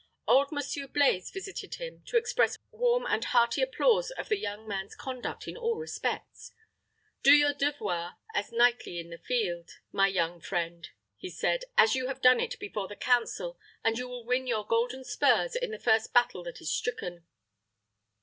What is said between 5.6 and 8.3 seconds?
respects. "Do your devoir